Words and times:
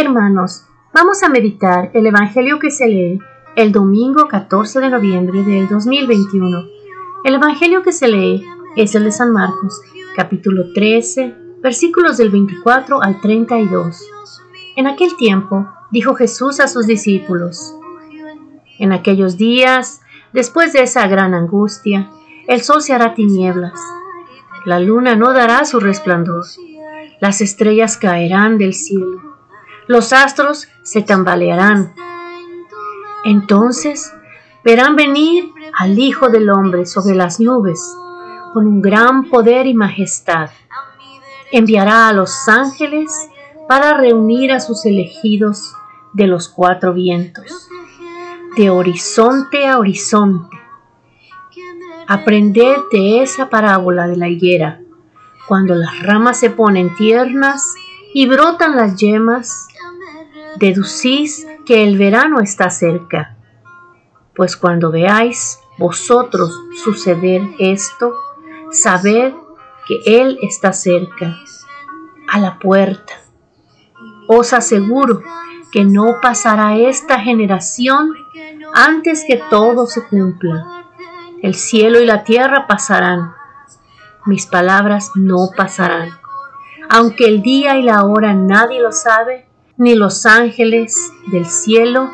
Hermanos, 0.00 0.62
vamos 0.94 1.24
a 1.24 1.28
meditar 1.28 1.90
el 1.92 2.06
Evangelio 2.06 2.60
que 2.60 2.70
se 2.70 2.86
lee 2.86 3.18
el 3.56 3.72
domingo 3.72 4.28
14 4.28 4.78
de 4.78 4.90
noviembre 4.90 5.42
del 5.42 5.66
2021. 5.66 6.56
El 7.24 7.34
Evangelio 7.34 7.82
que 7.82 7.90
se 7.90 8.06
lee 8.06 8.46
es 8.76 8.94
el 8.94 9.02
de 9.02 9.10
San 9.10 9.32
Marcos, 9.32 9.80
capítulo 10.14 10.72
13, 10.72 11.34
versículos 11.60 12.16
del 12.16 12.30
24 12.30 13.02
al 13.02 13.20
32. 13.20 14.08
En 14.76 14.86
aquel 14.86 15.16
tiempo 15.16 15.66
dijo 15.90 16.14
Jesús 16.14 16.60
a 16.60 16.68
sus 16.68 16.86
discípulos, 16.86 17.74
En 18.78 18.92
aquellos 18.92 19.36
días, 19.36 20.00
después 20.32 20.72
de 20.72 20.82
esa 20.82 21.08
gran 21.08 21.34
angustia, 21.34 22.08
el 22.46 22.60
sol 22.60 22.82
se 22.82 22.92
hará 22.92 23.14
tinieblas, 23.14 23.80
la 24.64 24.78
luna 24.78 25.16
no 25.16 25.32
dará 25.32 25.64
su 25.64 25.80
resplandor, 25.80 26.44
las 27.20 27.40
estrellas 27.40 27.96
caerán 27.96 28.58
del 28.58 28.74
cielo 28.74 29.27
los 29.88 30.12
astros 30.12 30.68
se 30.82 31.02
tambalearán. 31.02 31.94
Entonces 33.24 34.12
verán 34.62 34.94
venir 34.96 35.50
al 35.76 35.98
Hijo 35.98 36.28
del 36.28 36.50
Hombre 36.50 36.86
sobre 36.86 37.14
las 37.14 37.40
nubes 37.40 37.80
con 38.52 38.66
un 38.66 38.82
gran 38.82 39.28
poder 39.28 39.66
y 39.66 39.74
majestad. 39.74 40.50
Enviará 41.50 42.08
a 42.08 42.12
los 42.12 42.48
ángeles 42.48 43.10
para 43.66 43.96
reunir 43.96 44.52
a 44.52 44.60
sus 44.60 44.84
elegidos 44.86 45.74
de 46.12 46.26
los 46.26 46.48
cuatro 46.48 46.92
vientos, 46.92 47.68
de 48.56 48.70
horizonte 48.70 49.66
a 49.66 49.78
horizonte. 49.78 50.56
Aprended 52.06 52.76
de 52.90 53.22
esa 53.22 53.50
parábola 53.50 54.06
de 54.06 54.16
la 54.16 54.28
higuera. 54.28 54.80
Cuando 55.46 55.74
las 55.74 56.02
ramas 56.02 56.40
se 56.40 56.50
ponen 56.50 56.94
tiernas 56.96 57.74
y 58.14 58.26
brotan 58.26 58.76
las 58.76 58.96
yemas, 58.96 59.67
deducís 60.56 61.46
que 61.66 61.84
el 61.84 61.98
verano 61.98 62.40
está 62.40 62.70
cerca. 62.70 63.36
Pues 64.34 64.56
cuando 64.56 64.90
veáis 64.90 65.58
vosotros 65.78 66.52
suceder 66.82 67.42
esto, 67.58 68.14
sabed 68.70 69.32
que 69.86 70.00
Él 70.04 70.38
está 70.42 70.72
cerca, 70.72 71.36
a 72.28 72.38
la 72.38 72.58
puerta. 72.58 73.14
Os 74.28 74.52
aseguro 74.52 75.22
que 75.72 75.84
no 75.84 76.20
pasará 76.20 76.76
esta 76.76 77.20
generación 77.20 78.12
antes 78.74 79.24
que 79.26 79.40
todo 79.50 79.86
se 79.86 80.06
cumpla. 80.06 80.84
El 81.42 81.54
cielo 81.54 82.00
y 82.00 82.06
la 82.06 82.24
tierra 82.24 82.66
pasarán, 82.66 83.32
mis 84.26 84.46
palabras 84.46 85.12
no 85.14 85.50
pasarán. 85.56 86.10
Aunque 86.90 87.26
el 87.26 87.42
día 87.42 87.78
y 87.78 87.82
la 87.82 88.04
hora 88.04 88.34
nadie 88.34 88.80
lo 88.80 88.92
sabe, 88.92 89.47
ni 89.78 89.94
los 89.94 90.26
ángeles 90.26 91.12
del 91.30 91.46
cielo, 91.46 92.10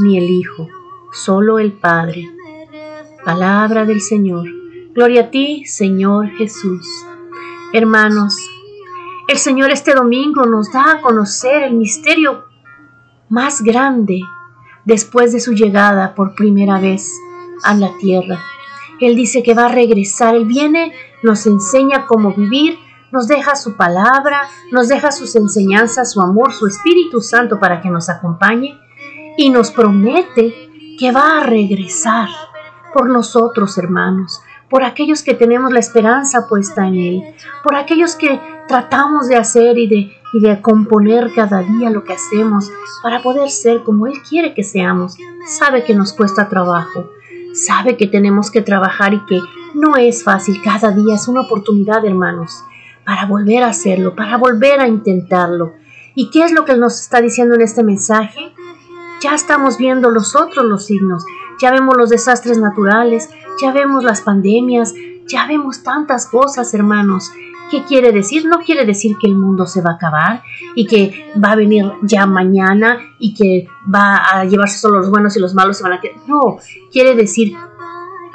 ni 0.00 0.16
el 0.16 0.30
Hijo, 0.30 0.68
solo 1.12 1.58
el 1.58 1.72
Padre. 1.72 2.30
Palabra 3.24 3.84
del 3.84 4.00
Señor. 4.00 4.46
Gloria 4.94 5.22
a 5.22 5.30
ti, 5.30 5.64
Señor 5.66 6.30
Jesús. 6.36 6.86
Hermanos, 7.72 8.36
el 9.26 9.38
Señor 9.38 9.72
este 9.72 9.92
domingo 9.92 10.46
nos 10.46 10.70
da 10.70 10.92
a 10.92 11.00
conocer 11.00 11.64
el 11.64 11.74
misterio 11.74 12.44
más 13.28 13.62
grande 13.62 14.20
después 14.84 15.32
de 15.32 15.40
su 15.40 15.52
llegada 15.52 16.14
por 16.14 16.36
primera 16.36 16.78
vez 16.78 17.12
a 17.64 17.74
la 17.74 17.90
tierra. 17.98 18.38
Él 19.00 19.16
dice 19.16 19.42
que 19.42 19.54
va 19.54 19.66
a 19.66 19.72
regresar, 19.72 20.36
Él 20.36 20.44
viene, 20.44 20.92
nos 21.24 21.44
enseña 21.46 22.06
cómo 22.06 22.34
vivir 22.34 22.78
nos 23.12 23.26
deja 23.26 23.56
su 23.56 23.76
palabra, 23.76 24.42
nos 24.70 24.88
deja 24.88 25.10
sus 25.10 25.34
enseñanzas, 25.36 26.12
su 26.12 26.20
amor, 26.20 26.52
su 26.52 26.66
Espíritu 26.66 27.20
Santo 27.20 27.58
para 27.58 27.80
que 27.80 27.90
nos 27.90 28.08
acompañe 28.08 28.78
y 29.36 29.50
nos 29.50 29.70
promete 29.70 30.96
que 30.98 31.12
va 31.12 31.38
a 31.38 31.44
regresar 31.44 32.28
por 32.92 33.08
nosotros, 33.08 33.78
hermanos, 33.78 34.42
por 34.68 34.84
aquellos 34.84 35.22
que 35.22 35.34
tenemos 35.34 35.72
la 35.72 35.80
esperanza 35.80 36.46
puesta 36.48 36.86
en 36.86 36.94
Él, 36.94 37.22
por 37.64 37.74
aquellos 37.74 38.14
que 38.14 38.40
tratamos 38.68 39.28
de 39.28 39.36
hacer 39.36 39.78
y 39.78 39.88
de, 39.88 40.12
y 40.32 40.40
de 40.40 40.60
componer 40.60 41.32
cada 41.34 41.62
día 41.62 41.90
lo 41.90 42.04
que 42.04 42.12
hacemos 42.12 42.70
para 43.02 43.22
poder 43.22 43.50
ser 43.50 43.82
como 43.82 44.06
Él 44.06 44.14
quiere 44.28 44.54
que 44.54 44.62
seamos. 44.62 45.16
Sabe 45.46 45.84
que 45.84 45.94
nos 45.94 46.12
cuesta 46.12 46.48
trabajo, 46.48 47.10
sabe 47.54 47.96
que 47.96 48.06
tenemos 48.06 48.50
que 48.50 48.62
trabajar 48.62 49.14
y 49.14 49.24
que 49.26 49.40
no 49.74 49.96
es 49.96 50.22
fácil, 50.22 50.60
cada 50.62 50.90
día 50.90 51.14
es 51.14 51.26
una 51.26 51.42
oportunidad, 51.42 52.04
hermanos 52.04 52.64
para 53.10 53.26
volver 53.26 53.64
a 53.64 53.70
hacerlo, 53.70 54.14
para 54.14 54.36
volver 54.36 54.78
a 54.78 54.86
intentarlo. 54.86 55.72
¿Y 56.14 56.30
qué 56.30 56.44
es 56.44 56.52
lo 56.52 56.64
que 56.64 56.76
nos 56.76 57.00
está 57.00 57.20
diciendo 57.20 57.56
en 57.56 57.62
este 57.62 57.82
mensaje? 57.82 58.52
Ya 59.20 59.34
estamos 59.34 59.78
viendo 59.78 60.12
los 60.12 60.36
otros 60.36 60.64
los 60.64 60.86
signos, 60.86 61.24
ya 61.60 61.72
vemos 61.72 61.96
los 61.96 62.08
desastres 62.08 62.58
naturales, 62.58 63.28
ya 63.60 63.72
vemos 63.72 64.04
las 64.04 64.20
pandemias, 64.20 64.94
ya 65.26 65.48
vemos 65.48 65.82
tantas 65.82 66.28
cosas, 66.28 66.72
hermanos. 66.72 67.32
¿Qué 67.68 67.82
quiere 67.82 68.12
decir? 68.12 68.46
No 68.46 68.60
quiere 68.60 68.86
decir 68.86 69.16
que 69.20 69.26
el 69.26 69.34
mundo 69.34 69.66
se 69.66 69.82
va 69.82 69.90
a 69.90 69.94
acabar 69.94 70.44
y 70.76 70.86
que 70.86 71.32
va 71.44 71.50
a 71.50 71.56
venir 71.56 71.90
ya 72.02 72.26
mañana 72.26 73.00
y 73.18 73.34
que 73.34 73.66
va 73.92 74.18
a 74.18 74.44
llevarse 74.44 74.78
solo 74.78 74.98
los 74.98 75.10
buenos 75.10 75.36
y 75.36 75.40
los 75.40 75.52
malos 75.52 75.78
se 75.78 75.82
van 75.82 75.94
a 75.94 76.00
quedar. 76.00 76.16
No, 76.28 76.58
quiere 76.92 77.16
decir, 77.16 77.56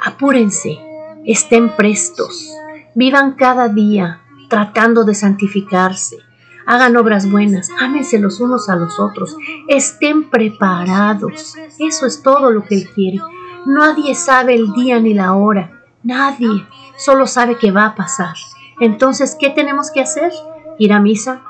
apúrense, 0.04 0.78
estén 1.24 1.74
prestos, 1.74 2.50
vivan 2.94 3.36
cada 3.36 3.70
día, 3.70 4.20
tratando 4.48 5.04
de 5.04 5.14
santificarse. 5.14 6.18
Hagan 6.66 6.96
obras 6.96 7.30
buenas, 7.30 7.70
ámense 7.80 8.18
los 8.18 8.40
unos 8.40 8.68
a 8.68 8.76
los 8.76 8.98
otros, 8.98 9.36
estén 9.68 10.30
preparados. 10.30 11.54
Eso 11.78 12.06
es 12.06 12.22
todo 12.22 12.50
lo 12.50 12.64
que 12.64 12.74
Él 12.74 12.90
quiere. 12.94 13.20
Nadie 13.66 14.14
sabe 14.14 14.54
el 14.54 14.72
día 14.72 14.98
ni 14.98 15.14
la 15.14 15.34
hora, 15.34 15.82
nadie, 16.02 16.66
solo 16.96 17.26
sabe 17.26 17.56
que 17.56 17.70
va 17.70 17.86
a 17.86 17.94
pasar. 17.94 18.34
Entonces, 18.80 19.36
¿qué 19.38 19.50
tenemos 19.50 19.90
que 19.90 20.00
hacer? 20.00 20.32
Ir 20.78 20.92
a 20.92 21.00
misa, 21.00 21.42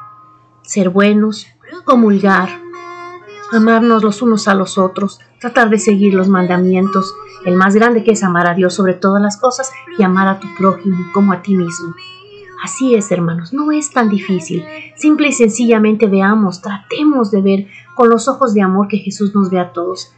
ser 0.63 0.91
buenos, 0.91 1.47
comulgar, 1.85 2.49
amarnos 3.53 4.03
los 4.03 4.23
unos 4.23 4.49
a 4.49 4.55
los 4.55 4.79
otros, 4.79 5.21
tratar 5.41 5.71
de 5.71 5.79
seguir 5.79 6.15
los 6.15 6.29
mandamientos, 6.29 7.15
el 7.45 7.57
más 7.57 7.75
grande 7.75 8.05
que 8.05 8.13
es 8.13 8.23
amar 8.23 8.47
a 8.49 8.55
Dios 8.55 8.75
sobre 8.75 8.95
todas 8.95 9.23
las 9.23 9.37
cosas 9.37 9.71
y 9.99 10.03
amar 10.03 10.29
a 10.29 10.41
tu 10.41 10.49
prójimo 10.57 10.97
como 11.13 11.33
a 11.33 11.43
ti 11.43 11.55
mismo. 11.55 11.95
Así 12.63 12.95
es, 12.95 13.11
hermanos, 13.11 13.53
no 13.53 13.71
es 13.71 13.91
tan 13.91 14.09
difícil. 14.09 14.65
Simple 14.97 15.29
y 15.29 15.33
sencillamente 15.33 16.07
veamos, 16.07 16.63
tratemos 16.63 17.31
de 17.31 17.43
ver 17.43 17.67
con 17.95 18.09
los 18.09 18.29
ojos 18.29 18.55
de 18.55 18.63
amor 18.63 18.89
que 18.89 18.99
Jesús 18.99 19.35
nos 19.35 19.51
ve 19.51 19.59
a 19.59 19.73
todos. 19.73 20.13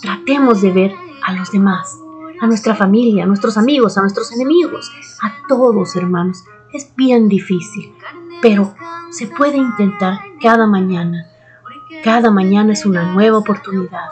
Tratemos 0.00 0.62
de 0.62 0.72
ver 0.72 0.94
a 1.22 1.32
los 1.32 1.50
demás, 1.50 1.98
a 2.40 2.46
nuestra 2.46 2.74
familia, 2.74 3.24
a 3.24 3.26
nuestros 3.26 3.56
amigos, 3.56 3.98
a 3.98 4.02
nuestros 4.02 4.32
enemigos, 4.32 4.90
a 5.22 5.46
todos, 5.48 5.96
hermanos. 5.96 6.44
Es 6.72 6.94
bien 6.96 7.28
difícil, 7.28 7.92
pero 8.40 8.74
se 9.10 9.26
puede 9.26 9.56
intentar 9.56 10.20
cada 10.40 10.66
mañana. 10.66 11.26
Cada 12.04 12.30
mañana 12.30 12.72
es 12.72 12.86
una 12.86 13.12
nueva 13.12 13.38
oportunidad. 13.38 14.10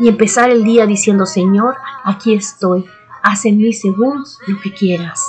Y 0.00 0.08
empezar 0.08 0.50
el 0.50 0.64
día 0.64 0.86
diciendo, 0.86 1.24
Señor, 1.24 1.76
aquí 2.02 2.34
estoy, 2.34 2.84
haz 3.22 3.44
en 3.44 3.58
mí 3.58 3.72
según 3.72 4.24
lo 4.48 4.60
que 4.60 4.72
quieras 4.72 5.24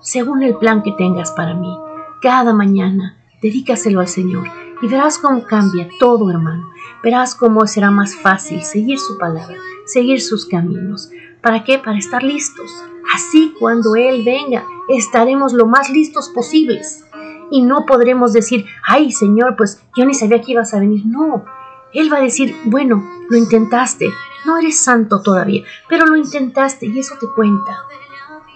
según 0.00 0.42
el 0.42 0.56
plan 0.56 0.82
que 0.82 0.92
tengas 0.92 1.32
para 1.32 1.54
mí. 1.54 1.76
Cada 2.20 2.52
mañana, 2.52 3.16
dedícaselo 3.42 4.00
al 4.00 4.08
Señor 4.08 4.48
y 4.82 4.88
verás 4.88 5.18
cómo 5.18 5.44
cambia 5.44 5.88
todo, 5.98 6.30
hermano. 6.30 6.70
Verás 7.02 7.34
cómo 7.34 7.66
será 7.66 7.90
más 7.90 8.16
fácil 8.16 8.62
seguir 8.62 8.98
su 8.98 9.18
palabra, 9.18 9.56
seguir 9.86 10.20
sus 10.20 10.46
caminos. 10.46 11.10
¿Para 11.42 11.64
qué? 11.64 11.78
Para 11.78 11.98
estar 11.98 12.22
listos. 12.22 12.70
Así 13.14 13.54
cuando 13.58 13.96
Él 13.96 14.24
venga, 14.24 14.64
estaremos 14.88 15.52
lo 15.52 15.66
más 15.66 15.90
listos 15.90 16.28
posibles. 16.28 17.04
Y 17.50 17.62
no 17.62 17.86
podremos 17.86 18.32
decir, 18.32 18.66
ay 18.86 19.12
Señor, 19.12 19.56
pues 19.56 19.82
yo 19.96 20.04
ni 20.04 20.14
sabía 20.14 20.40
que 20.40 20.52
ibas 20.52 20.74
a 20.74 20.80
venir. 20.80 21.06
No, 21.06 21.44
Él 21.92 22.12
va 22.12 22.18
a 22.18 22.22
decir, 22.22 22.54
bueno, 22.64 23.08
lo 23.28 23.36
intentaste. 23.36 24.10
No 24.44 24.58
eres 24.58 24.78
santo 24.78 25.22
todavía, 25.22 25.64
pero 25.88 26.06
lo 26.06 26.16
intentaste 26.16 26.86
y 26.86 26.98
eso 26.98 27.14
te 27.20 27.26
cuenta. 27.34 27.84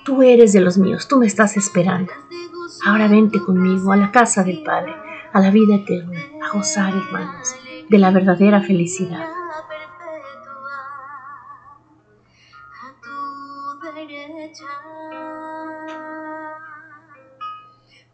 Tú 0.04 0.20
eres 0.22 0.52
de 0.52 0.60
los 0.60 0.78
míos, 0.78 1.06
tú 1.06 1.18
me 1.18 1.26
estás 1.26 1.56
esperando. 1.56 2.12
Ahora 2.84 3.06
vente 3.06 3.40
conmigo 3.40 3.92
a 3.92 3.96
la 3.96 4.10
casa 4.10 4.42
del 4.42 4.64
Padre, 4.64 4.92
a 5.32 5.38
la 5.38 5.50
vida 5.50 5.76
eterna, 5.76 6.20
a 6.42 6.56
gozar, 6.56 6.92
hermanos, 6.92 7.54
de 7.88 7.98
la 7.98 8.10
verdadera 8.10 8.60
felicidad. 8.62 9.28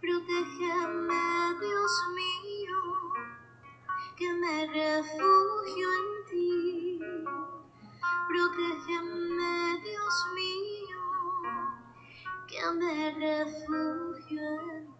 Protégeme, 0.01 1.15
Dios 1.61 1.93
mío, 2.19 2.77
que 4.15 4.33
me 4.35 4.67
refugio 4.67 5.89
en 5.99 6.07
ti. 6.31 7.01
Protégeme, 8.29 9.81
Dios 9.83 10.27
mío 10.35 11.18
que 12.49 12.61
me 12.79 13.11
refugio 13.13 14.43
en 14.77 14.98